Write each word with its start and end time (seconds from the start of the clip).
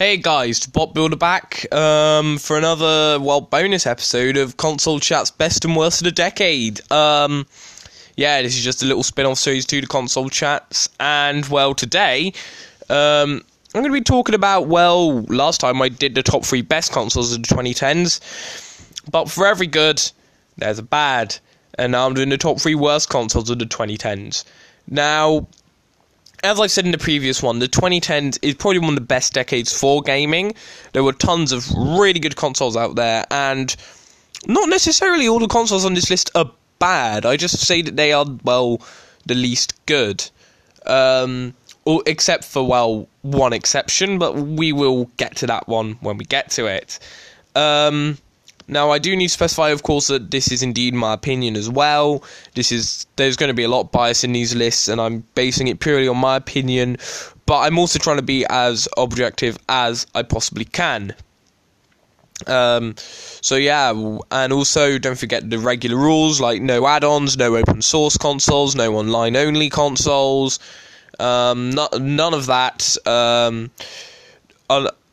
Hey 0.00 0.16
guys, 0.16 0.66
Bot 0.66 0.94
Builder 0.94 1.16
back 1.16 1.70
um, 1.74 2.38
for 2.38 2.56
another 2.56 3.20
well 3.20 3.42
bonus 3.42 3.86
episode 3.86 4.38
of 4.38 4.56
Console 4.56 4.98
Chat's 4.98 5.30
Best 5.30 5.66
and 5.66 5.76
Worst 5.76 6.00
of 6.00 6.06
the 6.06 6.10
Decade. 6.10 6.80
Um, 6.90 7.46
yeah, 8.16 8.40
this 8.40 8.56
is 8.56 8.64
just 8.64 8.82
a 8.82 8.86
little 8.86 9.02
spin-off 9.02 9.36
series 9.36 9.66
to 9.66 9.78
the 9.78 9.86
Console 9.86 10.30
Chats, 10.30 10.88
and 10.98 11.44
well 11.48 11.74
today 11.74 12.32
um, 12.88 13.44
I'm 13.74 13.82
going 13.82 13.92
to 13.92 13.92
be 13.92 14.00
talking 14.00 14.34
about 14.34 14.68
well 14.68 15.20
last 15.24 15.60
time 15.60 15.82
I 15.82 15.90
did 15.90 16.14
the 16.14 16.22
top 16.22 16.46
three 16.46 16.62
best 16.62 16.92
consoles 16.92 17.34
of 17.34 17.42
the 17.42 17.54
2010s, 17.54 18.20
but 19.10 19.30
for 19.30 19.46
every 19.46 19.66
good 19.66 20.00
there's 20.56 20.78
a 20.78 20.82
bad, 20.82 21.36
and 21.74 21.92
now 21.92 22.06
I'm 22.06 22.14
doing 22.14 22.30
the 22.30 22.38
top 22.38 22.58
three 22.58 22.74
worst 22.74 23.10
consoles 23.10 23.50
of 23.50 23.58
the 23.58 23.66
2010s. 23.66 24.44
Now 24.88 25.46
as 26.42 26.60
I've 26.60 26.70
said 26.70 26.84
in 26.86 26.92
the 26.92 26.98
previous 26.98 27.42
one, 27.42 27.58
the 27.58 27.68
2010s 27.68 28.38
is 28.42 28.54
probably 28.54 28.78
one 28.78 28.90
of 28.90 28.94
the 28.94 29.00
best 29.02 29.32
decades 29.32 29.76
for 29.76 30.02
gaming. 30.02 30.54
There 30.92 31.04
were 31.04 31.12
tons 31.12 31.52
of 31.52 31.70
really 31.74 32.20
good 32.20 32.36
consoles 32.36 32.76
out 32.76 32.96
there, 32.96 33.26
and 33.30 33.74
not 34.46 34.68
necessarily 34.68 35.28
all 35.28 35.38
the 35.38 35.48
consoles 35.48 35.84
on 35.84 35.94
this 35.94 36.10
list 36.10 36.30
are 36.34 36.50
bad. 36.78 37.26
I 37.26 37.36
just 37.36 37.58
say 37.58 37.82
that 37.82 37.96
they 37.96 38.12
are, 38.12 38.26
well, 38.44 38.80
the 39.26 39.34
least 39.34 39.74
good. 39.86 40.28
Um, 40.86 41.54
except 42.06 42.44
for, 42.44 42.66
well, 42.66 43.08
one 43.22 43.52
exception, 43.52 44.18
but 44.18 44.34
we 44.34 44.72
will 44.72 45.06
get 45.16 45.36
to 45.36 45.46
that 45.46 45.68
one 45.68 45.98
when 46.00 46.16
we 46.16 46.24
get 46.24 46.50
to 46.50 46.66
it. 46.66 46.98
Um, 47.54 48.18
now, 48.68 48.90
I 48.90 48.98
do 48.98 49.16
need 49.16 49.28
to 49.28 49.32
specify, 49.32 49.70
of 49.70 49.82
course, 49.82 50.08
that 50.08 50.30
this 50.30 50.52
is 50.52 50.62
indeed 50.62 50.94
my 50.94 51.14
opinion 51.14 51.56
as 51.56 51.68
well. 51.68 52.22
This 52.54 52.70
is 52.72 53.06
there's 53.16 53.36
going 53.36 53.48
to 53.48 53.54
be 53.54 53.64
a 53.64 53.68
lot 53.68 53.80
of 53.80 53.92
bias 53.92 54.24
in 54.24 54.32
these 54.32 54.54
lists, 54.54 54.88
and 54.88 55.00
I'm 55.00 55.24
basing 55.34 55.68
it 55.68 55.80
purely 55.80 56.08
on 56.08 56.16
my 56.16 56.36
opinion. 56.36 56.98
But 57.46 57.60
I'm 57.60 57.78
also 57.78 57.98
trying 57.98 58.18
to 58.18 58.22
be 58.22 58.46
as 58.48 58.88
objective 58.96 59.58
as 59.68 60.06
I 60.14 60.22
possibly 60.22 60.64
can. 60.64 61.14
Um, 62.46 62.94
so 62.96 63.56
yeah, 63.56 63.90
and 64.30 64.52
also 64.52 64.98
don't 64.98 65.18
forget 65.18 65.50
the 65.50 65.58
regular 65.58 65.96
rules 65.96 66.40
like 66.40 66.62
no 66.62 66.86
add-ons, 66.86 67.36
no 67.36 67.56
open 67.56 67.82
source 67.82 68.16
consoles, 68.16 68.74
no 68.74 68.94
online 68.96 69.36
only 69.36 69.68
consoles. 69.68 70.58
Um, 71.18 71.70
not, 71.70 72.00
none 72.00 72.34
of 72.34 72.46
that. 72.46 72.96
Um, 73.06 73.70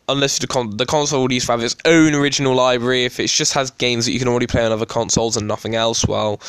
unless 0.10 0.40
the, 0.40 0.48
con- 0.48 0.78
the 0.78 0.86
console 0.86 1.28
needs 1.28 1.46
to 1.46 1.52
have 1.52 1.62
its 1.62 1.76
own 1.86 2.14
original 2.14 2.56
library. 2.56 3.06
If 3.06 3.20
it 3.20 3.28
just 3.28 3.54
has 3.54 3.72
games 3.72 4.06
that 4.06 4.12
you 4.12 4.20
can 4.20 4.28
already 4.28 4.48
play 4.48 4.66
on 4.66 4.72
other 4.72 4.86
consoles 4.86 5.38
and 5.38 5.48
nothing 5.48 5.76
else, 5.76 6.06
well, 6.06 6.40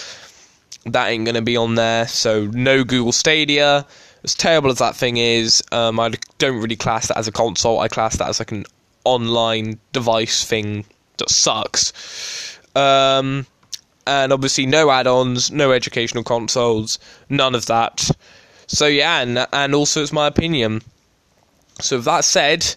that 0.87 1.09
ain't 1.09 1.27
gonna 1.27 1.43
be 1.43 1.57
on 1.57 1.75
there. 1.75 2.07
So 2.09 2.47
no 2.47 2.85
Google 2.85 3.13
Stadia. 3.13 3.87
As 4.25 4.35
terrible 4.35 4.71
as 4.71 4.79
that 4.79 4.97
thing 4.97 5.17
is, 5.17 5.63
um, 5.73 6.01
I 6.01 6.13
don't 6.39 6.61
really 6.61 6.77
class 6.77 7.09
that 7.09 7.19
as 7.19 7.29
a 7.29 7.33
console. 7.33 7.81
I 7.81 7.89
class 7.89 8.17
that 8.17 8.29
as 8.29 8.41
like 8.41 8.53
an 8.53 8.65
online 9.05 9.79
device 9.93 10.45
thing 10.45 10.85
that 11.19 11.31
sucks. 11.31 12.59
Um, 12.75 13.47
and 14.07 14.33
obviously 14.33 14.67
no 14.67 14.91
add-ons, 14.91 15.51
no 15.51 15.71
educational 15.71 16.25
consoles, 16.25 16.99
none 17.29 17.55
of 17.55 17.67
that. 17.67 18.11
So 18.67 18.87
yeah, 18.87 19.21
and 19.21 19.47
and 19.53 19.75
also 19.75 20.03
it's 20.03 20.13
my 20.13 20.27
opinion. 20.27 20.83
So 21.81 21.97
with 21.97 22.05
that 22.07 22.25
said, 22.25 22.75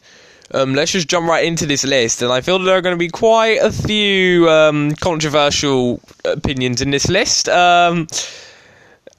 um, 0.54 0.74
let's 0.74 0.92
just 0.92 1.08
jump 1.08 1.28
right 1.28 1.46
into 1.46 1.66
this 1.66 1.84
list, 1.84 2.22
and 2.22 2.32
I 2.32 2.42
feel 2.42 2.60
there 2.60 2.78
are 2.78 2.82
going 2.82 2.96
to 2.96 3.00
be 3.00 3.10
quite 3.10 3.60
a 3.62 3.72
few 3.72 4.50
um, 4.50 4.92
controversial 4.96 6.02
opinions 6.26 6.82
in 6.82 6.92
this 6.92 7.08
list, 7.08 7.48
um, 7.48 8.08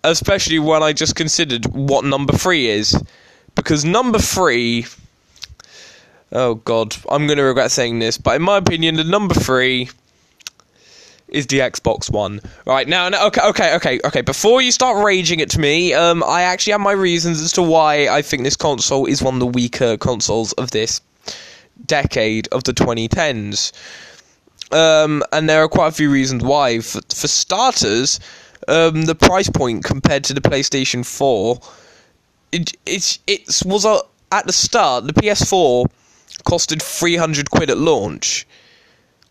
especially 0.05 0.59
when 0.59 0.83
I 0.83 0.93
just 0.93 1.17
considered 1.17 1.67
what 1.67 2.05
number 2.05 2.33
three 2.33 2.69
is, 2.69 3.01
because 3.55 3.85
number 3.85 4.19
three. 4.19 4.87
Oh 6.35 6.55
God, 6.55 6.97
I'm 7.11 7.27
going 7.27 7.37
to 7.37 7.45
regret 7.45 7.71
saying 7.71 7.99
this, 7.99 8.17
but 8.17 8.37
in 8.37 8.43
my 8.43 8.57
opinion, 8.57 8.97
the 8.97 9.05
number 9.05 9.35
three 9.35 9.91
is 11.29 11.47
the 11.47 11.59
Xbox 11.61 12.11
One. 12.11 12.41
Right 12.67 12.89
now, 12.89 13.09
now, 13.11 13.27
okay, 13.27 13.43
okay, 13.49 13.75
okay, 13.77 14.01
okay. 14.05 14.21
Before 14.23 14.63
you 14.63 14.73
start 14.73 15.05
raging 15.05 15.41
at 15.43 15.57
me, 15.59 15.93
um, 15.93 16.23
I 16.27 16.43
actually 16.43 16.73
have 16.73 16.81
my 16.81 16.93
reasons 16.93 17.41
as 17.41 17.53
to 17.53 17.63
why 17.63 18.09
I 18.09 18.23
think 18.23 18.45
this 18.45 18.57
console 18.57 19.07
is 19.07 19.23
one 19.23 19.35
of 19.35 19.41
the 19.41 19.47
weaker 19.47 19.99
consoles 19.99 20.53
of 20.55 20.71
this 20.71 21.01
decade 21.87 22.49
of 22.49 22.65
the 22.65 22.73
2010s. 22.73 23.73
Um, 24.73 25.23
and 25.33 25.49
there 25.49 25.63
are 25.63 25.69
quite 25.69 25.89
a 25.89 25.93
few 25.93 26.11
reasons 26.11 26.43
why. 26.43 26.81
For, 26.81 27.01
for 27.15 27.29
starters, 27.29 28.21
um, 28.69 29.03
the 29.03 29.15
price 29.15 29.51
point 29.51 29.85
compared 29.85 30.25
to 30.25 30.35
the 30.35 30.41
PlayStation 30.41 31.05
4, 31.05 31.61
it 32.53 32.73
it, 32.87 33.19
it 33.27 33.63
was 33.65 33.85
a, 33.85 34.01
at 34.31 34.47
the 34.47 34.53
start 34.53 35.07
the 35.07 35.13
PS4 35.13 35.87
costed 36.45 36.83
300 36.83 37.51
quid 37.51 37.71
at 37.71 37.79
launch, 37.79 38.47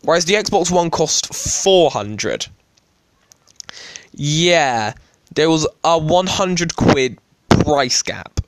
whereas 0.02 0.24
the 0.24 0.34
Xbox 0.34 0.70
One 0.70 0.90
cost 0.90 1.34
400. 1.34 2.46
Yeah, 4.12 4.92
there 5.34 5.48
was 5.48 5.66
a 5.82 5.98
100 5.98 6.76
quid 6.76 7.18
price 7.48 8.02
gap. 8.02 8.40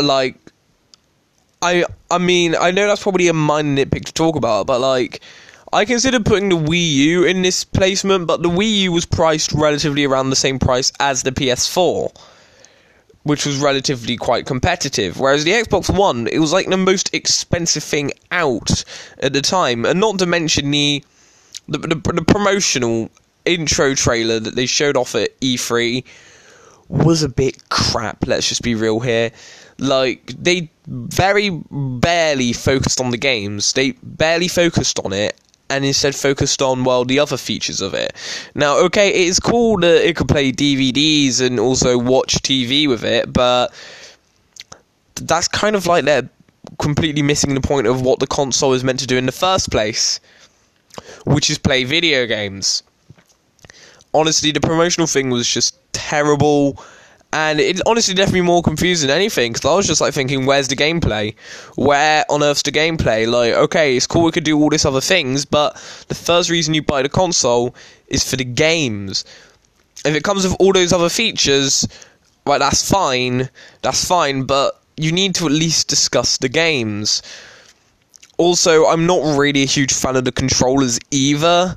Like 0.00 0.47
I 1.60 1.84
I 2.10 2.18
mean 2.18 2.54
I 2.54 2.70
know 2.70 2.86
that's 2.86 3.02
probably 3.02 3.28
a 3.28 3.32
minor 3.32 3.84
nitpick 3.84 4.04
to 4.06 4.12
talk 4.12 4.36
about, 4.36 4.66
but 4.66 4.80
like 4.80 5.20
I 5.72 5.84
considered 5.84 6.24
putting 6.24 6.48
the 6.48 6.56
Wii 6.56 6.92
U 6.92 7.24
in 7.24 7.42
this 7.42 7.64
placement, 7.64 8.26
but 8.26 8.42
the 8.42 8.48
Wii 8.48 8.80
U 8.82 8.92
was 8.92 9.04
priced 9.04 9.52
relatively 9.52 10.04
around 10.04 10.30
the 10.30 10.36
same 10.36 10.58
price 10.58 10.92
as 10.98 11.22
the 11.22 11.32
PS4, 11.32 12.10
which 13.24 13.44
was 13.44 13.58
relatively 13.58 14.16
quite 14.16 14.46
competitive. 14.46 15.20
Whereas 15.20 15.44
the 15.44 15.50
Xbox 15.50 15.94
One, 15.94 16.26
it 16.28 16.38
was 16.38 16.52
like 16.52 16.68
the 16.68 16.78
most 16.78 17.14
expensive 17.14 17.82
thing 17.82 18.12
out 18.30 18.84
at 19.20 19.34
the 19.34 19.42
time, 19.42 19.84
and 19.84 20.00
not 20.00 20.18
to 20.20 20.26
mention 20.26 20.70
the 20.70 21.04
the, 21.68 21.78
the, 21.78 22.12
the 22.12 22.24
promotional 22.24 23.10
intro 23.44 23.94
trailer 23.94 24.40
that 24.40 24.54
they 24.54 24.66
showed 24.66 24.96
off 24.96 25.14
at 25.14 25.38
E3 25.40 26.04
was 26.88 27.22
a 27.22 27.28
bit 27.28 27.68
crap. 27.68 28.26
Let's 28.26 28.48
just 28.48 28.62
be 28.62 28.74
real 28.74 29.00
here. 29.00 29.32
Like 29.78 30.26
they 30.26 30.70
very 30.86 31.50
barely 31.70 32.52
focused 32.52 33.00
on 33.00 33.10
the 33.10 33.16
games. 33.16 33.72
They 33.72 33.92
barely 34.02 34.48
focused 34.48 34.98
on 35.04 35.12
it 35.12 35.38
and 35.70 35.84
instead 35.84 36.14
focused 36.14 36.62
on 36.62 36.84
well 36.84 37.04
the 37.04 37.18
other 37.18 37.36
features 37.36 37.80
of 37.80 37.94
it. 37.94 38.14
Now, 38.54 38.78
okay, 38.78 39.08
it 39.08 39.28
is 39.28 39.38
cool 39.38 39.78
that 39.78 40.08
it 40.08 40.16
could 40.16 40.28
play 40.28 40.52
DVDs 40.52 41.40
and 41.40 41.60
also 41.60 41.98
watch 41.98 42.36
TV 42.36 42.88
with 42.88 43.04
it, 43.04 43.32
but 43.32 43.72
that's 45.14 45.48
kind 45.48 45.76
of 45.76 45.86
like 45.86 46.04
they're 46.04 46.28
completely 46.78 47.22
missing 47.22 47.54
the 47.54 47.60
point 47.60 47.86
of 47.86 48.02
what 48.02 48.18
the 48.18 48.26
console 48.26 48.72
is 48.72 48.84
meant 48.84 49.00
to 49.00 49.06
do 49.06 49.16
in 49.16 49.26
the 49.26 49.32
first 49.32 49.70
place, 49.70 50.20
which 51.24 51.50
is 51.50 51.58
play 51.58 51.84
video 51.84 52.26
games. 52.26 52.82
Honestly, 54.14 54.52
the 54.52 54.60
promotional 54.60 55.06
thing 55.06 55.28
was 55.28 55.46
just 55.46 55.76
terrible 55.92 56.82
and 57.32 57.60
it 57.60 57.80
honestly 57.86 58.14
left 58.14 58.32
me 58.32 58.40
more 58.40 58.62
confused 58.62 59.02
than 59.02 59.10
anything 59.10 59.52
because 59.52 59.70
I 59.70 59.74
was 59.74 59.86
just 59.86 60.00
like 60.00 60.14
thinking, 60.14 60.46
where's 60.46 60.68
the 60.68 60.76
gameplay? 60.76 61.34
Where 61.76 62.24
on 62.30 62.42
earth's 62.42 62.62
the 62.62 62.72
gameplay? 62.72 63.30
Like, 63.30 63.52
okay, 63.52 63.96
it's 63.96 64.06
cool 64.06 64.24
we 64.24 64.32
could 64.32 64.44
do 64.44 64.58
all 64.58 64.70
this 64.70 64.86
other 64.86 65.02
things, 65.02 65.44
but 65.44 65.74
the 66.08 66.14
first 66.14 66.48
reason 66.48 66.72
you 66.72 66.82
buy 66.82 67.02
the 67.02 67.08
console 67.08 67.74
is 68.06 68.28
for 68.28 68.36
the 68.36 68.44
games. 68.44 69.24
If 70.06 70.14
it 70.14 70.24
comes 70.24 70.44
with 70.44 70.56
all 70.58 70.72
those 70.72 70.92
other 70.92 71.10
features, 71.10 71.86
right, 72.46 72.58
that's 72.58 72.88
fine, 72.88 73.50
that's 73.82 74.06
fine, 74.06 74.44
but 74.44 74.80
you 74.96 75.12
need 75.12 75.34
to 75.36 75.46
at 75.46 75.52
least 75.52 75.88
discuss 75.88 76.38
the 76.38 76.48
games. 76.48 77.22
Also, 78.38 78.86
I'm 78.86 79.06
not 79.06 79.38
really 79.38 79.62
a 79.62 79.66
huge 79.66 79.92
fan 79.92 80.16
of 80.16 80.24
the 80.24 80.32
controllers 80.32 80.98
either 81.10 81.76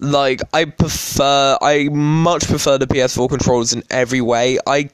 like 0.00 0.42
I 0.52 0.64
prefer, 0.66 1.58
I 1.60 1.88
much 1.90 2.46
prefer 2.46 2.78
the 2.78 2.86
PS4 2.86 3.28
controllers 3.28 3.72
in 3.72 3.82
every 3.90 4.20
way. 4.20 4.58
I 4.66 4.90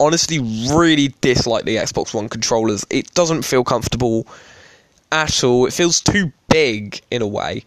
honestly 0.00 0.38
really 0.72 1.14
dislike 1.20 1.64
the 1.64 1.76
Xbox 1.76 2.14
One 2.14 2.28
controllers. 2.28 2.84
It 2.90 3.12
doesn't 3.14 3.42
feel 3.42 3.64
comfortable 3.64 4.26
at 5.12 5.42
all. 5.42 5.66
It 5.66 5.72
feels 5.72 6.00
too 6.00 6.32
big 6.48 7.00
in 7.10 7.22
a 7.22 7.26
way, 7.26 7.64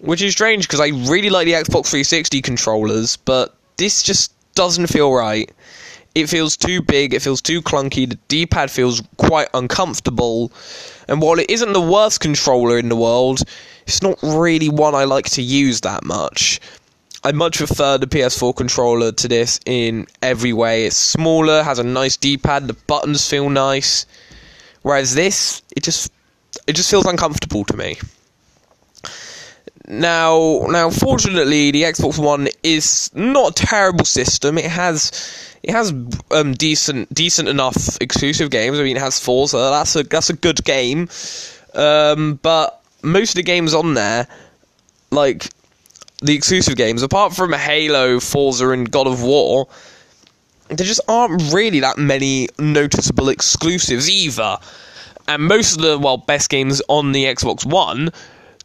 which 0.00 0.22
is 0.22 0.32
strange 0.32 0.66
because 0.66 0.80
I 0.80 0.88
really 0.88 1.30
like 1.30 1.46
the 1.46 1.52
Xbox 1.52 1.86
360 1.86 2.42
controllers, 2.42 3.16
but 3.16 3.54
this 3.76 4.02
just 4.02 4.32
doesn't 4.54 4.88
feel 4.88 5.12
right. 5.12 5.50
It 6.14 6.28
feels 6.28 6.56
too 6.56 6.80
big, 6.80 7.12
it 7.12 7.22
feels 7.22 7.42
too 7.42 7.60
clunky, 7.60 8.08
the 8.08 8.18
D 8.28 8.46
pad 8.46 8.70
feels 8.70 9.02
quite 9.16 9.48
uncomfortable, 9.52 10.52
and 11.08 11.20
while 11.20 11.38
it 11.38 11.50
isn't 11.50 11.72
the 11.72 11.80
worst 11.80 12.20
controller 12.20 12.78
in 12.78 12.88
the 12.88 12.96
world, 12.96 13.42
it's 13.86 14.02
not 14.02 14.18
really 14.22 14.68
one 14.68 14.94
I 14.94 15.04
like 15.04 15.28
to 15.30 15.42
use 15.42 15.80
that 15.80 16.04
much. 16.04 16.60
I 17.24 17.32
much 17.32 17.56
prefer 17.56 17.98
the 17.98 18.06
PS4 18.06 18.54
controller 18.54 19.10
to 19.10 19.28
this 19.28 19.58
in 19.64 20.06
every 20.20 20.52
way. 20.52 20.86
It's 20.86 20.96
smaller, 20.96 21.62
has 21.62 21.78
a 21.78 21.82
nice 21.82 22.16
D-pad, 22.18 22.68
the 22.68 22.74
buttons 22.74 23.28
feel 23.28 23.48
nice. 23.48 24.04
Whereas 24.82 25.14
this, 25.14 25.62
it 25.74 25.82
just 25.82 26.12
it 26.66 26.74
just 26.74 26.90
feels 26.90 27.06
uncomfortable 27.06 27.64
to 27.64 27.76
me. 27.76 27.96
Now, 29.86 30.66
now, 30.68 30.90
fortunately, 30.90 31.70
the 31.70 31.82
Xbox 31.82 32.18
One 32.18 32.48
is 32.62 33.10
not 33.14 33.60
a 33.60 33.66
terrible 33.66 34.06
system. 34.06 34.56
It 34.56 34.70
has 34.70 35.12
it 35.62 35.72
has 35.72 35.92
um, 36.30 36.54
decent 36.54 37.12
decent 37.12 37.48
enough 37.48 38.00
exclusive 38.00 38.50
games. 38.50 38.78
I 38.78 38.82
mean, 38.82 38.96
it 38.96 39.00
has 39.00 39.20
Forza. 39.20 39.56
That's 39.56 39.94
a 39.96 40.02
that's 40.04 40.30
a 40.30 40.34
good 40.34 40.64
game. 40.64 41.08
Um, 41.74 42.38
but 42.42 42.82
most 43.02 43.30
of 43.30 43.36
the 43.36 43.42
games 43.42 43.74
on 43.74 43.94
there, 43.94 44.26
like 45.10 45.48
the 46.22 46.34
exclusive 46.34 46.76
games, 46.76 47.02
apart 47.02 47.34
from 47.34 47.52
Halo, 47.52 48.20
Forza, 48.20 48.70
and 48.70 48.90
God 48.90 49.06
of 49.06 49.22
War, 49.22 49.68
there 50.68 50.86
just 50.86 51.00
aren't 51.08 51.52
really 51.52 51.80
that 51.80 51.98
many 51.98 52.48
noticeable 52.58 53.28
exclusives 53.28 54.08
either. 54.08 54.56
And 55.28 55.42
most 55.42 55.76
of 55.76 55.82
the 55.82 55.98
well 55.98 56.16
best 56.16 56.48
games 56.48 56.80
on 56.88 57.12
the 57.12 57.24
Xbox 57.24 57.66
One, 57.66 58.10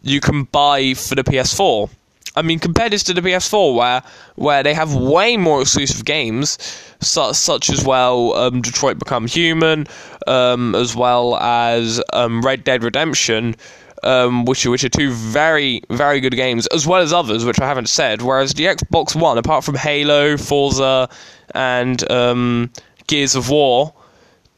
you 0.01 0.19
can 0.21 0.43
buy 0.43 0.93
for 0.93 1.15
the 1.15 1.23
PS4. 1.23 1.89
I 2.35 2.41
mean, 2.41 2.59
compare 2.59 2.89
this 2.89 3.03
to 3.03 3.13
the 3.13 3.21
PS4, 3.21 3.75
where 3.75 4.03
where 4.35 4.63
they 4.63 4.73
have 4.73 4.95
way 4.95 5.35
more 5.35 5.61
exclusive 5.61 6.05
games, 6.05 6.57
such, 7.01 7.35
such 7.35 7.69
as 7.69 7.83
well 7.83 8.33
um, 8.35 8.61
Detroit 8.61 8.99
Become 8.99 9.27
Human, 9.27 9.87
um, 10.27 10.75
as 10.75 10.95
well 10.95 11.35
as 11.37 12.01
um, 12.13 12.41
Red 12.41 12.63
Dead 12.63 12.83
Redemption, 12.83 13.55
um, 14.03 14.45
which 14.45 14.65
which 14.65 14.83
are 14.83 14.89
two 14.89 15.11
very 15.11 15.81
very 15.89 16.19
good 16.19 16.35
games, 16.35 16.67
as 16.67 16.85
well 16.87 17.01
as 17.01 17.11
others 17.11 17.43
which 17.43 17.59
I 17.59 17.67
haven't 17.67 17.89
said. 17.89 18.21
Whereas 18.21 18.53
the 18.53 18.65
Xbox 18.65 19.15
One, 19.15 19.37
apart 19.37 19.63
from 19.63 19.75
Halo, 19.75 20.37
Forza, 20.37 21.09
and 21.55 22.09
um, 22.11 22.71
Gears 23.07 23.35
of 23.35 23.49
War, 23.49 23.93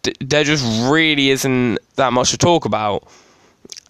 th- 0.03 0.17
there 0.19 0.43
just 0.43 0.65
really 0.91 1.29
isn't 1.29 1.79
that 1.95 2.13
much 2.13 2.31
to 2.31 2.37
talk 2.37 2.65
about. 2.65 3.07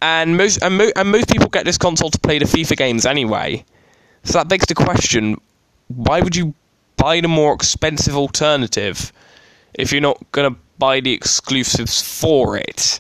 And 0.02 0.36
most 0.36 0.62
and, 0.64 0.78
mo- 0.78 0.92
and 0.96 1.12
most 1.12 1.30
people 1.30 1.48
get 1.50 1.66
this 1.66 1.78
console 1.78 2.10
to 2.10 2.20
play 2.20 2.40
the 2.40 2.46
FIFA 2.46 2.76
games 2.78 3.06
anyway. 3.06 3.64
So 4.24 4.40
that 4.40 4.48
begs 4.50 4.66
the 4.66 4.76
question: 4.76 5.40
Why 5.90 6.22
would 6.22 6.36
you 6.36 6.54
buy 6.98 7.22
the 7.22 7.28
more 7.28 7.54
expensive 7.54 8.16
alternative 8.16 9.12
if 9.74 9.92
you're 9.92 10.02
not 10.02 10.20
gonna 10.32 10.56
buy 10.80 11.00
the 11.00 11.14
exclusives 11.14 12.02
for 12.02 12.58
it? 12.58 13.00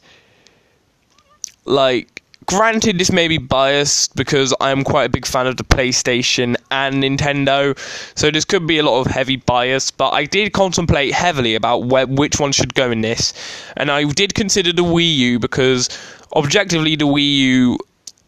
Like, 1.65 2.21
granted, 2.45 2.97
this 2.97 3.11
may 3.11 3.27
be 3.27 3.37
biased 3.37 4.15
because 4.15 4.53
I'm 4.59 4.83
quite 4.83 5.05
a 5.05 5.09
big 5.09 5.25
fan 5.25 5.47
of 5.47 5.57
the 5.57 5.63
PlayStation 5.63 6.55
and 6.71 6.95
Nintendo, 7.03 7.77
so 8.17 8.31
this 8.31 8.45
could 8.45 8.65
be 8.65 8.79
a 8.79 8.83
lot 8.83 9.01
of 9.01 9.07
heavy 9.07 9.37
bias. 9.37 9.91
But 9.91 10.09
I 10.09 10.25
did 10.25 10.53
contemplate 10.53 11.13
heavily 11.13 11.55
about 11.55 11.85
where, 11.85 12.07
which 12.07 12.39
one 12.39 12.51
should 12.51 12.73
go 12.73 12.91
in 12.91 13.01
this, 13.01 13.33
and 13.77 13.91
I 13.91 14.03
did 14.05 14.33
consider 14.33 14.73
the 14.73 14.83
Wii 14.83 15.15
U 15.15 15.39
because 15.39 15.89
objectively, 16.35 16.95
the 16.95 17.07
Wii 17.07 17.37
U 17.37 17.79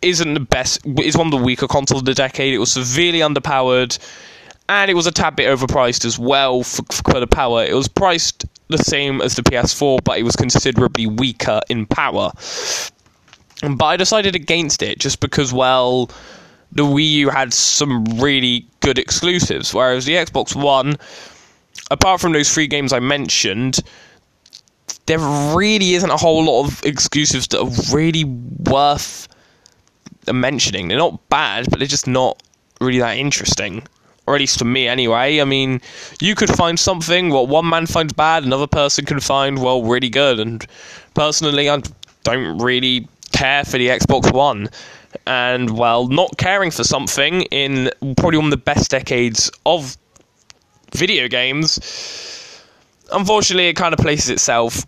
isn't 0.02 0.34
the 0.34 0.40
best. 0.40 0.82
Is 1.00 1.18
one 1.18 1.28
of 1.28 1.32
the 1.32 1.38
weaker 1.38 1.68
consoles 1.68 2.02
of 2.02 2.06
the 2.06 2.14
decade. 2.14 2.54
It 2.54 2.60
was 2.60 2.72
severely 2.72 3.20
underpowered, 3.20 3.98
and 4.70 4.90
it 4.92 4.94
was 4.94 5.08
a 5.08 5.12
tad 5.12 5.36
bit 5.36 5.48
overpriced 5.48 6.06
as 6.06 6.20
well 6.20 6.64
for, 6.64 6.84
for 6.92 7.20
the 7.20 7.28
power. 7.28 7.64
It 7.64 7.74
was 7.74 7.88
priced 7.88 8.46
the 8.70 8.78
same 8.78 9.22
as 9.22 9.36
the 9.36 9.44
PS4, 9.44 10.04
but 10.04 10.18
it 10.18 10.24
was 10.24 10.36
considerably 10.36 11.08
weaker 11.08 11.62
in 11.70 11.86
power. 11.86 12.32
But 13.62 13.86
I 13.86 13.98
decided 13.98 14.36
against 14.36 14.82
it 14.82 15.00
just 15.00 15.20
because, 15.20 15.54
well, 15.54 16.10
the 16.72 16.84
Wii 16.84 17.10
U 17.12 17.30
had 17.30 17.54
some 17.54 18.04
really 18.20 18.66
good 18.82 18.98
exclusives, 18.98 19.74
whereas 19.74 20.06
the 20.06 20.16
Xbox 20.16 20.56
One, 20.56 20.98
apart 21.92 22.20
from 22.20 22.34
those 22.34 22.54
three 22.54 22.68
games 22.68 22.92
I 22.92 23.00
mentioned, 23.00 23.80
there 25.06 25.20
really 25.56 25.96
isn't 25.96 26.10
a 26.10 26.18
whole 26.18 26.46
lot 26.46 26.66
of 26.66 26.84
exclusives 26.86 27.48
that 27.50 27.60
are 27.60 27.96
really 27.96 28.24
worth 28.24 29.28
mentioning. 30.32 30.88
They're 30.88 30.98
not 30.98 31.28
bad, 31.30 31.70
but 31.70 31.80
they're 31.80 31.88
just 31.88 32.08
not 32.08 32.42
really 32.80 33.00
that 33.00 33.18
interesting. 33.18 33.84
Or 34.26 34.36
at 34.36 34.40
least 34.40 34.60
to 34.60 34.66
me, 34.66 34.88
anyway. 34.88 35.42
I 35.42 35.44
mean, 35.44 35.82
you 36.22 36.36
could 36.36 36.50
find 36.50 36.80
something 36.80 37.30
what 37.30 37.50
one 37.50 37.68
man 37.68 37.86
finds 37.86 38.14
bad, 38.14 38.46
another 38.46 38.68
person 38.68 39.06
can 39.06 39.20
find 39.20 39.62
well 39.62 39.84
really 39.84 40.10
good. 40.10 40.40
And 40.40 40.66
personally, 41.14 41.70
I 41.70 41.82
don't 42.24 42.58
really 42.60 43.08
care 43.34 43.66
for 43.66 43.78
the 43.78 43.90
Xbox 43.90 44.32
One. 44.32 44.70
And 45.28 45.78
well, 45.78 46.08
not 46.08 46.38
caring 46.38 46.72
for 46.72 46.86
something 46.86 47.42
in 47.44 47.92
probably 48.16 48.38
one 48.38 48.46
of 48.46 48.52
the 48.52 48.58
best 48.58 48.90
decades 48.90 49.52
of 49.66 49.98
video 50.94 51.28
games, 51.28 52.62
unfortunately, 53.12 53.68
it 53.68 53.76
kind 53.76 53.94
of 53.94 54.00
places 54.00 54.30
itself 54.30 54.86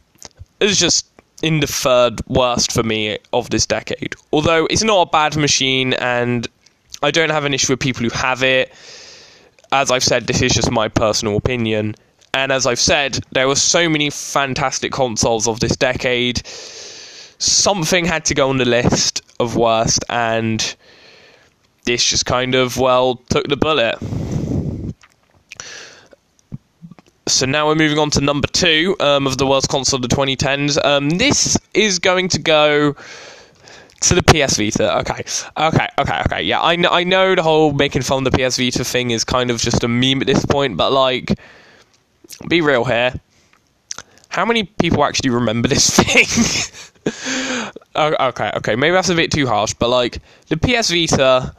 as 0.61 0.79
just 0.79 1.07
in 1.41 1.59
the 1.59 1.67
third 1.67 2.21
worst 2.27 2.71
for 2.71 2.83
me 2.83 3.17
of 3.33 3.49
this 3.49 3.65
decade. 3.65 4.15
Although 4.31 4.65
it's 4.67 4.83
not 4.83 5.07
a 5.07 5.11
bad 5.11 5.35
machine, 5.35 5.93
and 5.93 6.47
I 7.03 7.11
don't 7.11 7.29
have 7.29 7.45
an 7.45 7.53
issue 7.53 7.73
with 7.73 7.79
people 7.79 8.03
who 8.03 8.09
have 8.09 8.41
it. 8.43 8.73
As 9.71 9.91
I've 9.91 10.03
said, 10.03 10.27
this 10.27 10.41
is 10.41 10.53
just 10.53 10.71
my 10.71 10.87
personal 10.87 11.35
opinion. 11.37 11.95
And 12.33 12.51
as 12.51 12.65
I've 12.65 12.79
said, 12.79 13.19
there 13.31 13.47
were 13.47 13.55
so 13.55 13.87
many 13.89 14.09
fantastic 14.09 14.91
consoles 14.91 15.47
of 15.47 15.59
this 15.59 15.75
decade. 15.75 16.45
Something 17.37 18.05
had 18.05 18.25
to 18.25 18.33
go 18.33 18.49
on 18.49 18.57
the 18.57 18.65
list 18.65 19.21
of 19.39 19.55
worst, 19.55 20.03
and 20.09 20.75
this 21.85 22.09
just 22.09 22.25
kind 22.25 22.55
of, 22.55 22.77
well, 22.77 23.15
took 23.29 23.47
the 23.47 23.57
bullet. 23.57 23.97
So 27.27 27.47
now 27.47 27.65
we're 27.65 27.75
moving 27.75 27.97
on 27.97 28.11
to 28.11 28.21
number 28.21 28.47
two 28.47 28.95
um, 28.99 29.25
of 29.25 29.39
the 29.39 29.47
worst 29.47 29.67
console 29.67 29.97
of 29.97 30.07
the 30.07 30.15
2010s. 30.15 30.83
Um, 30.85 31.09
this 31.09 31.57
is 31.73 31.97
going 31.97 32.27
to 32.29 32.39
go 32.39 32.95
to 34.01 34.15
the 34.15 34.21
PS 34.21 34.57
Vita. 34.57 34.99
Okay, 34.99 35.23
okay, 35.57 35.87
okay, 35.97 36.21
okay. 36.27 36.43
Yeah, 36.43 36.61
I 36.61 36.75
know, 36.75 36.89
I 36.89 37.03
know 37.03 37.33
the 37.33 37.41
whole 37.41 37.73
making 37.73 38.03
fun 38.03 38.27
of 38.27 38.31
the 38.31 38.37
PS 38.37 38.57
Vita 38.57 38.83
thing 38.83 39.09
is 39.09 39.23
kind 39.23 39.49
of 39.49 39.59
just 39.59 39.83
a 39.83 39.87
meme 39.87 40.21
at 40.21 40.27
this 40.27 40.45
point, 40.45 40.77
but 40.77 40.91
like, 40.91 41.39
be 42.47 42.61
real 42.61 42.85
here. 42.85 43.19
How 44.29 44.45
many 44.45 44.63
people 44.63 45.03
actually 45.03 45.31
remember 45.31 45.67
this 45.67 45.89
thing? 45.95 47.11
okay, 47.95 48.51
okay, 48.55 48.75
maybe 48.75 48.91
that's 48.91 49.09
a 49.09 49.15
bit 49.15 49.31
too 49.31 49.47
harsh, 49.47 49.73
but 49.73 49.89
like 49.89 50.19
the 50.49 50.57
PS 50.57 50.91
Vita, 50.91 51.55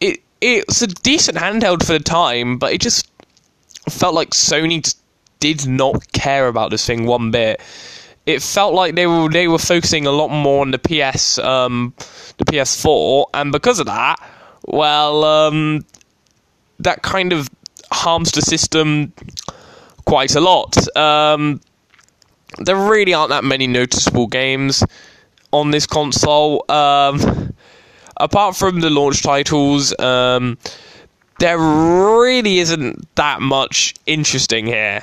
it 0.00 0.20
it's 0.42 0.82
a 0.82 0.88
decent 0.88 1.38
handheld 1.38 1.86
for 1.86 1.94
the 1.94 2.00
time, 2.00 2.58
but 2.58 2.74
it 2.74 2.82
just 2.82 3.09
felt 3.88 4.14
like 4.14 4.30
Sony 4.30 4.94
did 5.38 5.66
not 5.66 6.12
care 6.12 6.48
about 6.48 6.70
this 6.70 6.84
thing 6.86 7.06
one 7.06 7.30
bit. 7.30 7.60
It 8.26 8.42
felt 8.42 8.74
like 8.74 8.94
they 8.94 9.06
were 9.06 9.28
they 9.28 9.48
were 9.48 9.58
focusing 9.58 10.06
a 10.06 10.12
lot 10.12 10.28
more 10.28 10.60
on 10.60 10.70
the 10.70 10.78
PS 10.78 11.38
um, 11.38 11.94
the 12.36 12.44
PS4, 12.44 13.26
and 13.34 13.50
because 13.50 13.80
of 13.80 13.86
that, 13.86 14.16
well, 14.66 15.24
um, 15.24 15.84
that 16.78 17.02
kind 17.02 17.32
of 17.32 17.48
harms 17.90 18.30
the 18.32 18.42
system 18.42 19.12
quite 20.04 20.34
a 20.34 20.40
lot. 20.40 20.96
Um, 20.96 21.60
there 22.58 22.76
really 22.76 23.14
aren't 23.14 23.30
that 23.30 23.44
many 23.44 23.66
noticeable 23.66 24.26
games 24.26 24.84
on 25.52 25.70
this 25.70 25.86
console. 25.86 26.64
Um, 26.70 27.54
apart 28.16 28.56
from 28.56 28.80
the 28.80 28.90
launch 28.90 29.22
titles, 29.22 29.98
um, 29.98 30.58
there 31.40 31.58
really 31.58 32.58
isn't 32.58 33.14
that 33.16 33.40
much 33.40 33.94
interesting 34.06 34.66
here. 34.66 35.02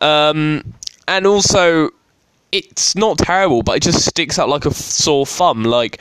Um, 0.00 0.74
and 1.08 1.26
also, 1.26 1.90
it's 2.52 2.96
not 2.96 3.18
terrible, 3.18 3.62
but 3.62 3.76
it 3.76 3.82
just 3.82 4.04
sticks 4.04 4.38
out 4.38 4.48
like 4.48 4.66
a 4.66 4.74
sore 4.74 5.24
thumb. 5.24 5.62
Like, 5.62 6.00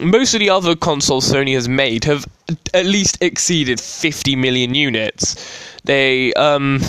most 0.00 0.34
of 0.34 0.40
the 0.40 0.50
other 0.50 0.74
consoles 0.74 1.30
Sony 1.30 1.54
has 1.54 1.68
made 1.68 2.04
have 2.04 2.26
at 2.72 2.86
least 2.86 3.18
exceeded 3.20 3.80
50 3.80 4.34
million 4.34 4.74
units. 4.74 5.36
They, 5.84 6.32
um, 6.34 6.80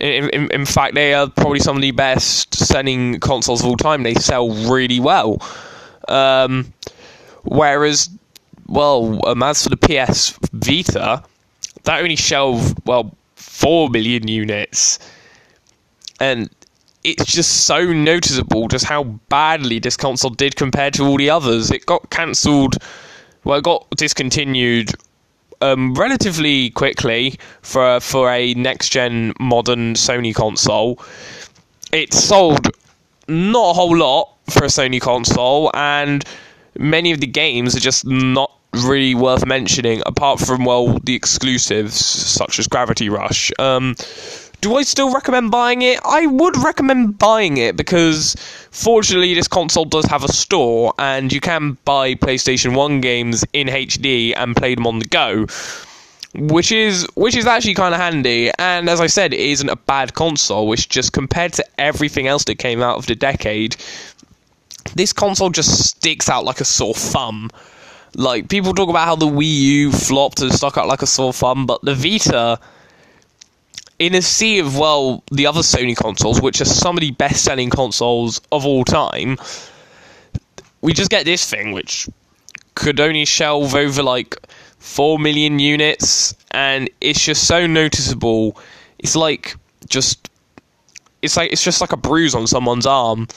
in, 0.00 0.28
in, 0.30 0.50
in, 0.50 0.66
fact, 0.66 0.94
they 0.94 1.14
are 1.14 1.28
probably 1.28 1.60
some 1.60 1.76
of 1.76 1.82
the 1.82 1.92
best 1.92 2.54
selling 2.54 3.20
consoles 3.20 3.60
of 3.60 3.68
all 3.68 3.76
time. 3.76 4.02
They 4.02 4.14
sell 4.14 4.50
really 4.50 4.98
well. 4.98 5.40
Um, 6.08 6.72
whereas 7.44 8.10
well, 8.68 9.26
um, 9.26 9.42
as 9.42 9.62
for 9.62 9.70
the 9.70 9.76
PS 9.76 10.38
Vita, 10.52 11.22
that 11.84 12.02
only 12.02 12.16
shelved 12.16 12.78
well 12.84 13.16
four 13.36 13.88
million 13.88 14.28
units, 14.28 14.98
and 16.20 16.50
it's 17.04 17.24
just 17.24 17.64
so 17.66 17.92
noticeable 17.92 18.68
just 18.68 18.84
how 18.84 19.04
badly 19.28 19.78
this 19.78 19.96
console 19.96 20.30
did 20.30 20.56
compared 20.56 20.94
to 20.94 21.06
all 21.06 21.16
the 21.16 21.30
others. 21.30 21.70
It 21.70 21.86
got 21.86 22.10
cancelled, 22.10 22.76
well, 23.44 23.58
it 23.58 23.64
got 23.64 23.88
discontinued 23.90 24.92
um, 25.60 25.94
relatively 25.94 26.70
quickly 26.70 27.38
for 27.62 28.00
for 28.00 28.30
a 28.30 28.54
next 28.54 28.90
gen 28.90 29.32
modern 29.40 29.94
Sony 29.94 30.34
console. 30.34 30.98
It 31.92 32.12
sold 32.12 32.68
not 33.28 33.70
a 33.70 33.74
whole 33.74 33.96
lot 33.96 34.34
for 34.50 34.64
a 34.64 34.68
Sony 34.68 35.00
console, 35.00 35.70
and 35.74 36.24
many 36.78 37.12
of 37.12 37.20
the 37.20 37.26
games 37.26 37.76
are 37.76 37.80
just 37.80 38.06
not 38.06 38.52
really 38.72 39.14
worth 39.14 39.46
mentioning, 39.46 40.02
apart 40.06 40.40
from 40.40 40.64
well 40.64 40.98
the 41.04 41.14
exclusives 41.14 41.94
such 41.94 42.58
as 42.58 42.66
Gravity 42.66 43.08
Rush. 43.08 43.50
Um, 43.58 43.94
do 44.60 44.74
I 44.74 44.82
still 44.82 45.12
recommend 45.12 45.50
buying 45.52 45.82
it? 45.82 46.00
I 46.04 46.26
would 46.26 46.56
recommend 46.56 47.18
buying 47.18 47.58
it 47.58 47.76
because 47.76 48.34
fortunately 48.72 49.34
this 49.34 49.46
console 49.46 49.84
does 49.84 50.04
have 50.06 50.24
a 50.24 50.32
store 50.32 50.94
and 50.98 51.32
you 51.32 51.40
can 51.40 51.78
buy 51.84 52.14
PlayStation 52.14 52.74
1 52.74 53.00
games 53.00 53.44
in 53.52 53.68
HD 53.68 54.34
and 54.36 54.56
play 54.56 54.74
them 54.74 54.86
on 54.86 54.98
the 54.98 55.04
go. 55.04 55.46
which 56.34 56.72
is 56.72 57.06
which 57.14 57.36
is 57.36 57.46
actually 57.46 57.74
kind 57.74 57.94
of 57.94 58.00
handy. 58.00 58.50
And 58.58 58.88
as 58.88 59.00
I 59.00 59.06
said, 59.06 59.32
it 59.32 59.40
isn't 59.40 59.68
a 59.68 59.76
bad 59.76 60.14
console. 60.14 60.66
Which 60.68 60.88
just 60.88 61.12
compared 61.12 61.52
to 61.54 61.64
everything 61.78 62.26
else 62.26 62.44
that 62.44 62.56
came 62.56 62.82
out 62.82 62.98
of 62.98 63.06
the 63.06 63.14
decade, 63.14 63.76
this 64.94 65.12
console 65.12 65.50
just 65.50 65.88
sticks 65.88 66.28
out 66.28 66.44
like 66.44 66.60
a 66.60 66.64
sore 66.64 66.94
thumb. 66.94 67.50
Like 68.18 68.48
people 68.48 68.74
talk 68.74 68.88
about 68.88 69.06
how 69.06 69.14
the 69.14 69.26
Wii 69.26 69.46
U 69.46 69.92
flopped 69.92 70.40
and 70.40 70.52
stuck 70.52 70.76
out 70.76 70.88
like 70.88 71.02
a 71.02 71.06
sore 71.06 71.32
thumb, 71.32 71.66
but 71.66 71.80
the 71.82 71.94
Vita, 71.94 72.58
in 74.00 74.16
a 74.16 74.22
sea 74.22 74.58
of 74.58 74.76
well, 74.76 75.22
the 75.30 75.46
other 75.46 75.60
Sony 75.60 75.96
consoles, 75.96 76.42
which 76.42 76.60
are 76.60 76.64
some 76.64 76.96
of 76.96 77.00
the 77.00 77.12
best-selling 77.12 77.70
consoles 77.70 78.40
of 78.50 78.66
all 78.66 78.82
time, 78.82 79.38
we 80.80 80.92
just 80.92 81.10
get 81.10 81.26
this 81.26 81.48
thing, 81.48 81.70
which 81.70 82.08
could 82.74 82.98
only 82.98 83.24
shelve 83.24 83.76
over 83.76 84.02
like 84.02 84.36
four 84.80 85.20
million 85.20 85.60
units, 85.60 86.34
and 86.50 86.90
it's 87.00 87.24
just 87.24 87.46
so 87.46 87.68
noticeable. 87.68 88.58
It's 88.98 89.14
like 89.14 89.54
just, 89.88 90.28
it's 91.22 91.36
like 91.36 91.52
it's 91.52 91.62
just 91.62 91.80
like 91.80 91.92
a 91.92 91.96
bruise 91.96 92.34
on 92.34 92.48
someone's 92.48 92.86
arm. 92.86 93.28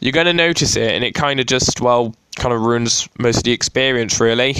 You're 0.00 0.12
gonna 0.12 0.34
notice 0.34 0.76
it, 0.76 0.92
and 0.92 1.02
it 1.02 1.14
kind 1.14 1.40
of 1.40 1.46
just 1.46 1.80
well 1.80 2.14
kind 2.38 2.54
of 2.54 2.62
ruins 2.62 3.08
most 3.18 3.38
of 3.38 3.42
the 3.44 3.52
experience, 3.52 4.20
really. 4.20 4.56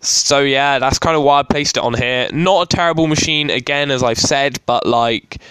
So 0.00 0.40
yeah, 0.40 0.78
that's 0.78 0.98
kind 0.98 1.16
of 1.16 1.22
why 1.22 1.40
I 1.40 1.42
placed 1.42 1.76
it 1.76 1.82
on 1.82 1.94
here. 1.94 2.28
Not 2.32 2.72
a 2.72 2.76
terrible 2.76 3.06
machine, 3.06 3.50
again, 3.50 3.90
as 3.90 4.02
I've 4.02 4.18
said, 4.18 4.58
but 4.66 4.86
like 4.86 5.42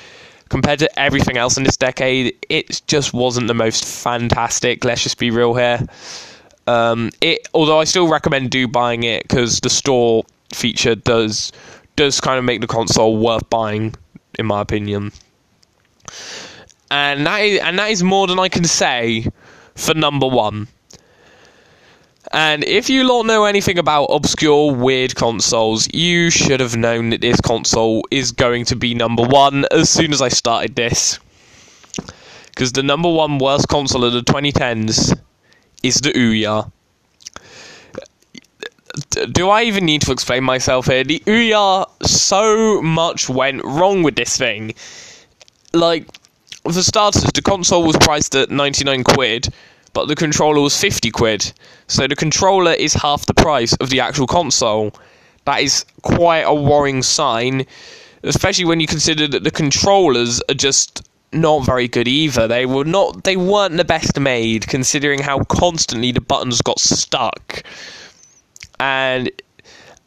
compared 0.49 0.79
to 0.79 0.99
everything 0.99 1.37
else 1.37 1.57
in 1.57 1.63
this 1.63 1.77
decade, 1.77 2.35
it 2.49 2.81
just 2.87 3.13
wasn't 3.13 3.47
the 3.47 3.53
most 3.53 3.85
fantastic. 3.85 4.83
Let's 4.83 5.03
just 5.03 5.19
be 5.19 5.29
real 5.29 5.53
here. 5.53 5.79
Um, 6.65 7.11
it, 7.21 7.47
although 7.53 7.79
I 7.79 7.83
still 7.83 8.07
recommend 8.07 8.49
do 8.49 8.67
buying 8.67 9.03
it 9.03 9.23
because 9.23 9.59
the 9.59 9.69
store 9.69 10.23
feature 10.53 10.95
does 10.95 11.51
does 11.95 12.19
kind 12.21 12.39
of 12.39 12.45
make 12.45 12.61
the 12.61 12.67
console 12.67 13.17
worth 13.17 13.47
buying, 13.49 13.93
in 14.37 14.45
my 14.45 14.61
opinion 14.61 15.11
and 16.91 17.25
that 17.25 17.39
is, 17.39 17.59
and 17.59 17.79
that 17.79 17.91
is 17.91 18.03
more 18.03 18.27
than 18.27 18.39
I 18.39 18.49
can 18.49 18.65
say 18.65 19.27
for 19.75 19.93
number 19.93 20.27
one. 20.27 20.67
And 22.31 22.63
if 22.63 22.89
you 22.89 23.07
don't 23.07 23.25
know 23.25 23.45
anything 23.45 23.79
about 23.79 24.05
obscure, 24.05 24.73
weird 24.73 25.15
consoles, 25.15 25.91
you 25.93 26.29
should 26.29 26.59
have 26.59 26.75
known 26.75 27.09
that 27.09 27.21
this 27.21 27.41
console 27.41 28.03
is 28.11 28.31
going 28.31 28.65
to 28.65 28.75
be 28.75 28.93
number 28.93 29.23
one 29.23 29.65
as 29.71 29.89
soon 29.89 30.13
as 30.13 30.21
I 30.21 30.27
started 30.27 30.75
this. 30.75 31.17
Because 32.47 32.73
the 32.73 32.83
number 32.83 33.09
one 33.09 33.39
worst 33.39 33.67
console 33.67 34.03
of 34.03 34.13
the 34.13 34.21
2010s 34.21 35.19
is 35.81 36.01
the 36.01 36.11
Ouya. 36.11 36.71
Do 39.31 39.49
I 39.49 39.63
even 39.63 39.85
need 39.85 40.01
to 40.01 40.11
explain 40.11 40.43
myself 40.43 40.85
here? 40.85 41.03
The 41.03 41.23
Ouya, 41.25 41.87
so 42.05 42.81
much 42.81 43.27
went 43.27 43.63
wrong 43.63 44.03
with 44.03 44.15
this 44.15 44.37
thing. 44.37 44.75
Like, 45.73 46.05
for 46.63 46.73
starters, 46.73 47.23
the 47.33 47.41
console 47.41 47.83
was 47.83 47.97
priced 47.97 48.35
at 48.35 48.49
99 48.49 49.03
quid, 49.03 49.53
but 49.93 50.07
the 50.07 50.15
controller 50.15 50.61
was 50.61 50.79
50 50.79 51.11
quid. 51.11 51.51
So 51.87 52.07
the 52.07 52.15
controller 52.15 52.73
is 52.73 52.93
half 52.93 53.25
the 53.25 53.33
price 53.33 53.73
of 53.75 53.89
the 53.89 53.99
actual 54.01 54.27
console. 54.27 54.93
That 55.45 55.61
is 55.61 55.85
quite 56.01 56.41
a 56.41 56.53
worrying 56.53 57.01
sign, 57.01 57.65
especially 58.23 58.65
when 58.65 58.79
you 58.79 58.87
consider 58.87 59.27
that 59.27 59.43
the 59.43 59.51
controllers 59.51 60.41
are 60.49 60.55
just 60.55 61.01
not 61.31 61.65
very 61.65 61.87
good 61.87 62.07
either. 62.07 62.47
They 62.47 62.65
were 62.65 62.85
not 62.85 63.23
they 63.23 63.37
weren't 63.37 63.77
the 63.77 63.85
best 63.85 64.19
made 64.19 64.67
considering 64.67 65.19
how 65.19 65.43
constantly 65.43 66.11
the 66.11 66.21
buttons 66.21 66.61
got 66.61 66.79
stuck. 66.79 67.63
And 68.79 69.31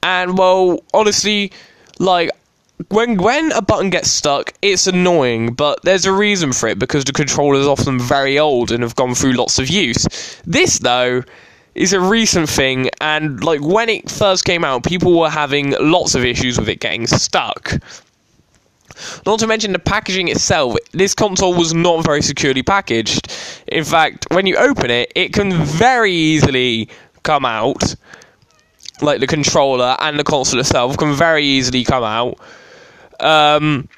and 0.02 0.36
well, 0.36 0.82
honestly, 0.92 1.52
like 1.98 2.30
when 2.88 3.16
when 3.16 3.52
a 3.52 3.62
button 3.62 3.90
gets 3.90 4.10
stuck, 4.10 4.52
it's 4.62 4.86
annoying, 4.86 5.54
but 5.54 5.82
there's 5.82 6.06
a 6.06 6.12
reason 6.12 6.52
for 6.52 6.68
it 6.68 6.78
because 6.78 7.04
the 7.04 7.12
controller 7.12 7.58
is 7.60 7.66
often 7.66 7.98
very 7.98 8.38
old 8.38 8.70
and 8.70 8.82
have 8.82 8.96
gone 8.96 9.14
through 9.14 9.32
lots 9.32 9.58
of 9.58 9.68
use. 9.68 10.06
This 10.46 10.78
though 10.78 11.22
is 11.74 11.92
a 11.92 12.00
recent 12.00 12.48
thing, 12.48 12.90
and 13.00 13.42
like 13.42 13.60
when 13.60 13.88
it 13.88 14.10
first 14.10 14.44
came 14.44 14.64
out, 14.64 14.84
people 14.84 15.18
were 15.18 15.30
having 15.30 15.74
lots 15.80 16.14
of 16.14 16.24
issues 16.24 16.58
with 16.58 16.68
it 16.68 16.80
getting 16.80 17.06
stuck. 17.06 17.72
Not 19.26 19.40
to 19.40 19.46
mention 19.46 19.72
the 19.72 19.78
packaging 19.78 20.28
itself, 20.28 20.76
this 20.92 21.14
console 21.14 21.54
was 21.54 21.72
not 21.74 22.04
very 22.04 22.22
securely 22.22 22.62
packaged. 22.62 23.32
In 23.66 23.84
fact, 23.84 24.26
when 24.30 24.46
you 24.46 24.56
open 24.56 24.90
it, 24.90 25.10
it 25.16 25.32
can 25.32 25.52
very 25.52 26.12
easily 26.12 26.88
come 27.22 27.44
out. 27.44 27.94
Like 29.00 29.20
the 29.20 29.26
controller 29.26 29.96
and 29.98 30.18
the 30.18 30.24
console 30.24 30.60
itself 30.60 30.96
can 30.96 31.14
very 31.14 31.44
easily 31.44 31.84
come 31.84 32.04
out 32.04 32.38
um, 33.22 33.88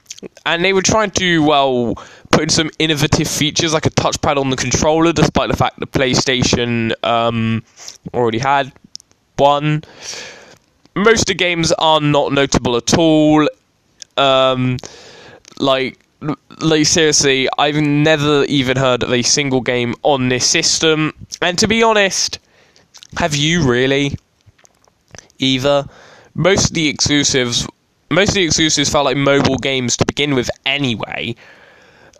and 0.46 0.64
they 0.64 0.72
were 0.72 0.82
trying 0.82 1.10
to, 1.12 1.42
well, 1.42 1.94
put 2.30 2.42
in 2.42 2.48
some 2.48 2.70
innovative 2.78 3.28
features 3.28 3.72
like 3.72 3.86
a 3.86 3.90
touchpad 3.90 4.36
on 4.36 4.50
the 4.50 4.56
controller, 4.56 5.12
despite 5.12 5.50
the 5.50 5.56
fact 5.56 5.78
the 5.78 5.86
PlayStation 5.86 6.92
um, 7.04 7.62
already 8.12 8.38
had 8.38 8.72
one. 9.36 9.84
Most 10.94 11.22
of 11.22 11.26
the 11.26 11.34
games 11.34 11.72
are 11.72 12.00
not 12.00 12.32
notable 12.32 12.76
at 12.76 12.96
all. 12.96 13.48
Um, 14.16 14.76
like, 15.58 15.98
like 16.60 16.86
seriously, 16.86 17.48
I've 17.58 17.76
never 17.76 18.44
even 18.44 18.76
heard 18.76 19.02
of 19.02 19.12
a 19.12 19.22
single 19.22 19.60
game 19.60 19.94
on 20.02 20.28
this 20.28 20.46
system. 20.46 21.12
And 21.42 21.58
to 21.58 21.66
be 21.66 21.82
honest, 21.82 22.38
have 23.16 23.34
you 23.34 23.62
really? 23.62 24.16
Either 25.38 25.86
most 26.34 26.70
of 26.70 26.74
the 26.74 26.88
exclusives 26.88 27.66
most 28.14 28.30
of 28.30 28.34
the 28.34 28.44
exclusives 28.44 28.90
felt 28.90 29.04
like 29.04 29.16
mobile 29.16 29.58
games 29.58 29.96
to 29.96 30.06
begin 30.06 30.34
with 30.34 30.50
anyway. 30.66 31.34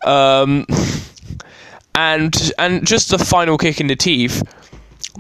Um, 0.05 0.67
and 1.95 2.53
and 2.59 2.87
just 2.87 3.11
the 3.11 3.19
final 3.19 3.57
kick 3.57 3.81
in 3.81 3.87
the 3.87 3.97
teeth, 3.97 4.43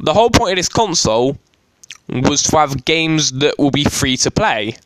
the 0.02 0.12
whole 0.12 0.31
point 0.31 0.52
of 0.52 0.57
this 0.57 0.69
console 0.69 1.38
was 2.09 2.43
to 2.45 2.59
have 2.59 2.85
games 2.85 3.33
that 3.33 3.59
will 3.59 3.71
be 3.71 3.85
free 3.85 4.16
to 4.19 4.31
play. 4.31 4.76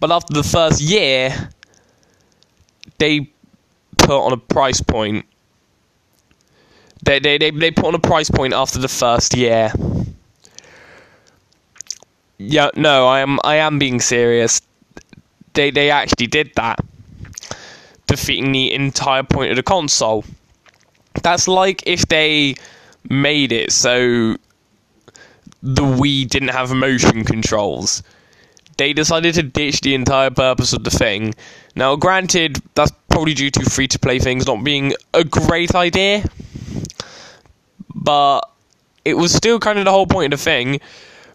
But 0.00 0.10
after 0.10 0.34
the 0.34 0.42
first 0.42 0.80
year, 0.80 1.50
they 2.98 3.30
put 3.98 4.18
on 4.26 4.32
a 4.32 4.36
price 4.36 4.80
point. 4.80 5.26
They, 7.04 7.18
they, 7.18 7.38
they, 7.38 7.50
they 7.50 7.70
put 7.70 7.86
on 7.86 7.94
a 7.94 7.98
price 7.98 8.30
point 8.30 8.52
after 8.52 8.78
the 8.78 8.88
first 8.88 9.36
year. 9.36 9.72
Yeah, 12.48 12.70
no, 12.74 13.06
I 13.06 13.20
am 13.20 13.38
I 13.44 13.56
am 13.56 13.78
being 13.78 14.00
serious. 14.00 14.60
They 15.54 15.70
they 15.70 15.90
actually 15.90 16.26
did 16.26 16.52
that, 16.56 16.80
defeating 18.06 18.52
the 18.52 18.72
entire 18.72 19.22
point 19.22 19.50
of 19.50 19.56
the 19.56 19.62
console. 19.62 20.24
That's 21.22 21.46
like 21.46 21.84
if 21.86 22.06
they 22.08 22.56
made 23.08 23.52
it 23.52 23.70
so 23.70 24.36
the 25.62 25.82
Wii 25.82 26.28
didn't 26.28 26.48
have 26.48 26.72
motion 26.72 27.24
controls. 27.24 28.02
They 28.76 28.92
decided 28.92 29.34
to 29.34 29.42
ditch 29.42 29.82
the 29.82 29.94
entire 29.94 30.30
purpose 30.30 30.72
of 30.72 30.82
the 30.82 30.90
thing. 30.90 31.34
Now, 31.76 31.94
granted, 31.94 32.58
that's 32.74 32.90
probably 33.08 33.34
due 33.34 33.50
to 33.50 33.70
free 33.70 33.86
to 33.88 33.98
play 33.98 34.18
things 34.18 34.46
not 34.46 34.64
being 34.64 34.94
a 35.14 35.22
great 35.22 35.74
idea, 35.74 36.24
but 37.94 38.40
it 39.04 39.14
was 39.14 39.32
still 39.32 39.60
kind 39.60 39.78
of 39.78 39.84
the 39.84 39.92
whole 39.92 40.06
point 40.06 40.32
of 40.32 40.40
the 40.40 40.44
thing 40.44 40.80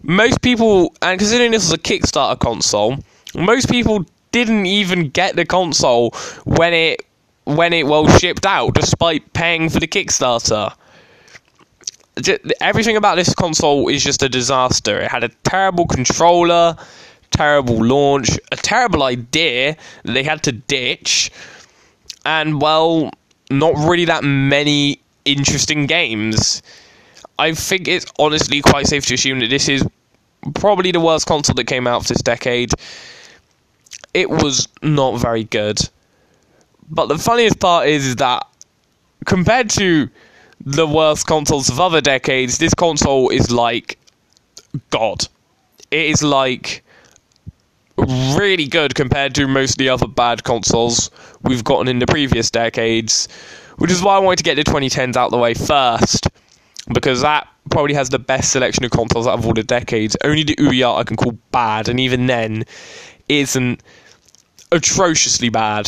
most 0.07 0.41
people, 0.41 0.95
and 1.01 1.19
considering 1.19 1.51
this 1.51 1.69
was 1.69 1.73
a 1.73 1.77
Kickstarter 1.77 2.39
console, 2.39 2.97
most 3.35 3.69
people 3.69 4.05
didn't 4.31 4.65
even 4.65 5.09
get 5.09 5.35
the 5.35 5.45
console 5.45 6.11
when 6.45 6.73
it 6.73 7.01
when 7.43 7.71
it 7.73 7.85
well 7.85 8.07
shipped 8.07 8.45
out, 8.45 8.73
despite 8.73 9.33
paying 9.33 9.69
for 9.69 9.79
the 9.79 9.87
Kickstarter. 9.87 10.73
Everything 12.61 12.97
about 12.97 13.15
this 13.15 13.33
console 13.35 13.89
is 13.89 14.03
just 14.03 14.23
a 14.23 14.29
disaster. 14.29 14.99
It 14.99 15.11
had 15.11 15.23
a 15.23 15.29
terrible 15.43 15.85
controller, 15.85 16.75
terrible 17.31 17.83
launch, 17.83 18.29
a 18.51 18.55
terrible 18.55 19.03
idea 19.03 19.75
that 20.03 20.13
they 20.13 20.23
had 20.23 20.41
to 20.43 20.51
ditch, 20.53 21.31
and 22.25 22.61
well, 22.61 23.11
not 23.51 23.75
really 23.75 24.05
that 24.05 24.23
many 24.23 25.01
interesting 25.25 25.85
games. 25.85 26.61
I 27.39 27.53
think 27.53 27.87
it's 27.87 28.05
honestly 28.17 28.61
quite 28.61 28.87
safe 28.87 29.05
to 29.07 29.13
assume 29.13 29.39
that 29.39 29.49
this 29.49 29.69
is 29.69 29.85
probably 30.55 30.91
the 30.91 30.99
worst 30.99 31.27
console 31.27 31.55
that 31.55 31.65
came 31.65 31.87
out 31.87 32.05
this 32.05 32.21
decade. 32.21 32.71
It 34.13 34.29
was 34.29 34.67
not 34.81 35.19
very 35.19 35.43
good. 35.43 35.79
But 36.89 37.07
the 37.07 37.17
funniest 37.17 37.59
part 37.59 37.87
is, 37.87 38.05
is 38.05 38.15
that 38.17 38.47
compared 39.25 39.69
to 39.71 40.09
the 40.61 40.87
worst 40.87 41.27
consoles 41.27 41.69
of 41.69 41.79
other 41.79 42.01
decades, 42.01 42.57
this 42.57 42.73
console 42.73 43.29
is 43.29 43.51
like 43.51 43.99
God. 44.89 45.27
It 45.91 46.05
is 46.05 46.23
like 46.23 46.83
really 47.97 48.67
good 48.67 48.95
compared 48.95 49.35
to 49.35 49.47
most 49.47 49.71
of 49.71 49.77
the 49.77 49.89
other 49.89 50.07
bad 50.07 50.43
consoles 50.43 51.09
we've 51.41 51.63
gotten 51.63 51.87
in 51.87 51.99
the 51.99 52.07
previous 52.07 52.49
decades, 52.49 53.27
which 53.77 53.91
is 53.91 54.01
why 54.01 54.15
I 54.15 54.19
wanted 54.19 54.37
to 54.37 54.43
get 54.43 54.55
the 54.55 54.63
2010s 54.63 55.15
out 55.15 55.25
of 55.25 55.31
the 55.31 55.37
way 55.37 55.53
first 55.53 56.27
because 56.93 57.21
that 57.21 57.47
probably 57.69 57.93
has 57.93 58.09
the 58.09 58.19
best 58.19 58.51
selection 58.51 58.83
of 58.85 58.91
consoles 58.91 59.27
out 59.27 59.39
of 59.39 59.45
all 59.45 59.53
the 59.53 59.63
decades. 59.63 60.15
Only 60.23 60.43
the 60.43 60.55
Ouya 60.55 60.97
I 60.97 61.03
can 61.03 61.17
call 61.17 61.37
bad, 61.51 61.89
and 61.89 61.99
even 61.99 62.27
then, 62.27 62.65
isn't 63.29 63.81
atrociously 64.71 65.49
bad. 65.49 65.87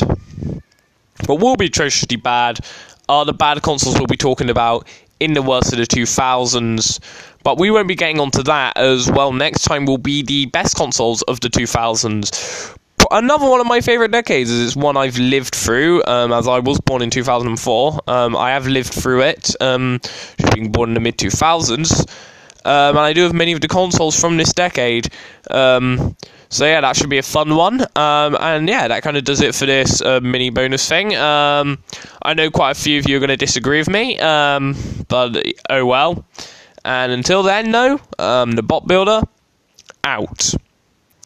What 1.25 1.39
will 1.39 1.55
be 1.55 1.65
atrociously 1.65 2.17
bad 2.17 2.59
are 3.07 3.25
the 3.25 3.33
bad 3.33 3.61
consoles 3.61 3.95
we'll 3.97 4.07
be 4.07 4.17
talking 4.17 4.49
about 4.49 4.87
in 5.19 5.33
the 5.33 5.41
worst 5.41 5.73
of 5.73 5.79
the 5.79 5.85
2000s. 5.85 6.99
But 7.43 7.57
we 7.57 7.71
won't 7.71 7.87
be 7.87 7.95
getting 7.95 8.19
onto 8.19 8.43
that 8.43 8.77
as 8.77 9.09
well. 9.11 9.33
Next 9.33 9.63
time 9.63 9.85
will 9.85 9.97
be 9.97 10.23
the 10.23 10.45
best 10.47 10.75
consoles 10.75 11.21
of 11.23 11.39
the 11.41 11.49
2000s. 11.49 12.78
Another 13.11 13.49
one 13.49 13.59
of 13.59 13.65
my 13.65 13.81
favourite 13.81 14.11
decades 14.11 14.51
is 14.51 14.67
it's 14.67 14.75
one 14.75 14.95
I've 14.95 15.17
lived 15.17 15.55
through, 15.55 16.03
um, 16.05 16.31
as 16.31 16.47
I 16.47 16.59
was 16.59 16.79
born 16.79 17.01
in 17.01 17.09
2004. 17.09 17.99
Um, 18.07 18.35
I 18.35 18.51
have 18.51 18.67
lived 18.67 18.93
through 18.93 19.23
it, 19.23 19.55
um, 19.59 19.99
being 20.53 20.71
born 20.71 20.91
in 20.91 20.93
the 20.93 20.99
mid 20.99 21.17
2000s. 21.17 22.07
Um, 22.65 22.89
and 22.89 22.99
I 22.99 23.13
do 23.13 23.23
have 23.23 23.33
many 23.33 23.51
of 23.53 23.61
the 23.61 23.67
consoles 23.67 24.19
from 24.19 24.37
this 24.37 24.53
decade. 24.53 25.07
Um, 25.49 26.15
so 26.49 26.65
yeah, 26.65 26.81
that 26.81 26.95
should 26.97 27.09
be 27.09 27.17
a 27.17 27.23
fun 27.23 27.55
one. 27.55 27.81
Um, 27.95 28.37
and 28.39 28.69
yeah, 28.69 28.87
that 28.87 29.01
kind 29.01 29.17
of 29.17 29.23
does 29.23 29.41
it 29.41 29.55
for 29.55 29.65
this 29.65 30.01
uh, 30.03 30.19
mini 30.21 30.51
bonus 30.51 30.87
thing. 30.87 31.15
Um, 31.15 31.79
I 32.21 32.35
know 32.35 32.51
quite 32.51 32.71
a 32.71 32.79
few 32.79 32.99
of 32.99 33.09
you 33.09 33.17
are 33.17 33.19
going 33.19 33.29
to 33.29 33.37
disagree 33.37 33.79
with 33.79 33.89
me, 33.89 34.19
um, 34.19 34.75
but 35.07 35.35
oh 35.69 35.83
well. 35.83 36.25
And 36.85 37.11
until 37.11 37.41
then, 37.41 37.71
though, 37.71 37.99
um, 38.19 38.51
the 38.51 38.63
bot 38.63 38.87
builder 38.87 39.23
out. 40.03 40.53